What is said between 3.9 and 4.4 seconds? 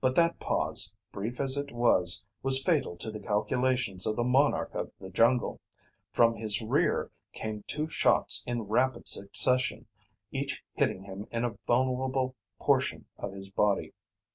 of the